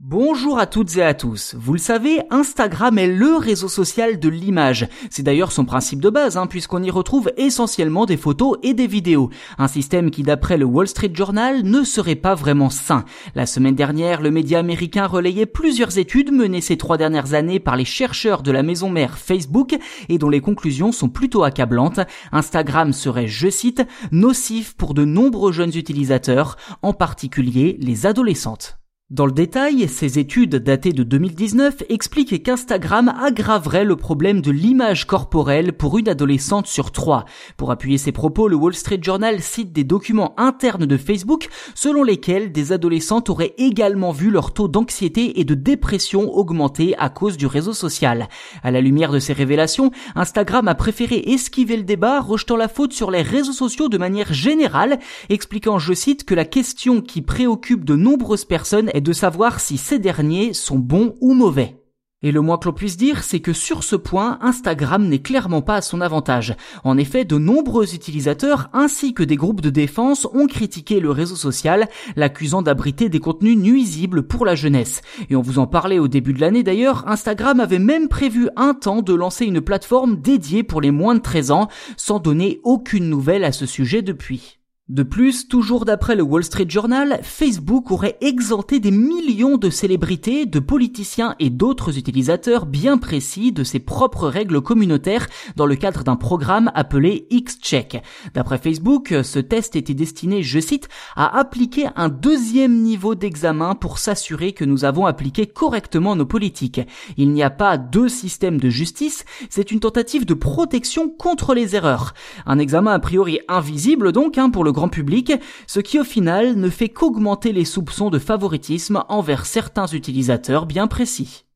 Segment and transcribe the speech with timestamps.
[0.00, 1.56] Bonjour à toutes et à tous.
[1.58, 4.86] Vous le savez, Instagram est le réseau social de l'image.
[5.10, 8.86] C'est d'ailleurs son principe de base, hein, puisqu'on y retrouve essentiellement des photos et des
[8.86, 9.28] vidéos.
[9.58, 13.04] Un système qui, d'après le Wall Street Journal, ne serait pas vraiment sain.
[13.34, 17.74] La semaine dernière, le média américain relayait plusieurs études menées ces trois dernières années par
[17.74, 19.76] les chercheurs de la maison mère Facebook
[20.08, 21.98] et dont les conclusions sont plutôt accablantes.
[22.30, 28.77] Instagram serait, je cite, nocif pour de nombreux jeunes utilisateurs, en particulier les adolescentes.
[29.10, 35.06] Dans le détail, ces études datées de 2019 expliquent qu'Instagram aggraverait le problème de l'image
[35.06, 37.24] corporelle pour une adolescente sur trois.
[37.56, 42.02] Pour appuyer ces propos, le Wall Street Journal cite des documents internes de Facebook selon
[42.02, 47.38] lesquels des adolescentes auraient également vu leur taux d'anxiété et de dépression augmenter à cause
[47.38, 48.28] du réseau social.
[48.62, 52.92] À la lumière de ces révélations, Instagram a préféré esquiver le débat, rejetant la faute
[52.92, 54.98] sur les réseaux sociaux de manière générale,
[55.30, 59.98] expliquant, je cite, que la question qui préoccupe de nombreuses personnes de savoir si ces
[59.98, 61.78] derniers sont bons ou mauvais.
[62.20, 65.62] Et le moins que l'on puisse dire, c'est que sur ce point, Instagram n'est clairement
[65.62, 66.56] pas à son avantage.
[66.82, 71.36] En effet, de nombreux utilisateurs ainsi que des groupes de défense ont critiqué le réseau
[71.36, 75.00] social, l'accusant d'abriter des contenus nuisibles pour la jeunesse.
[75.30, 78.74] Et on vous en parlait au début de l'année d'ailleurs, Instagram avait même prévu un
[78.74, 83.08] temps de lancer une plateforme dédiée pour les moins de 13 ans, sans donner aucune
[83.08, 84.58] nouvelle à ce sujet depuis.
[84.88, 90.46] De plus, toujours d'après le Wall Street Journal, Facebook aurait exempté des millions de célébrités,
[90.46, 96.04] de politiciens et d'autres utilisateurs bien précis de ses propres règles communautaires dans le cadre
[96.04, 98.02] d'un programme appelé X-Check.
[98.32, 103.98] D'après Facebook, ce test était destiné, je cite, à appliquer un deuxième niveau d'examen pour
[103.98, 106.80] s'assurer que nous avons appliqué correctement nos politiques.
[107.18, 111.76] Il n'y a pas deux systèmes de justice, c'est une tentative de protection contre les
[111.76, 112.14] erreurs.
[112.46, 115.32] Un examen a priori invisible donc hein, pour le grand public,
[115.66, 120.86] ce qui au final ne fait qu'augmenter les soupçons de favoritisme envers certains utilisateurs bien
[120.86, 121.47] précis.